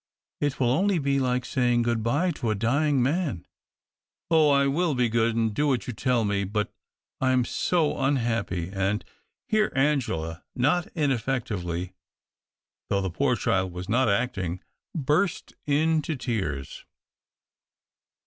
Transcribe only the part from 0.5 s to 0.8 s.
will